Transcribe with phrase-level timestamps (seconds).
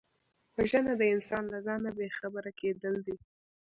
[0.55, 3.15] وژنه د انسان له ځانه بېخبره کېدل دي